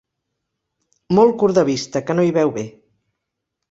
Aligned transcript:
Molt 1.19 1.39
curt 1.43 1.61
de 1.61 1.67
vista, 1.71 2.05
que 2.09 2.19
no 2.19 2.29
hi 2.31 2.37
veu 2.43 2.59
bé. 2.61 2.69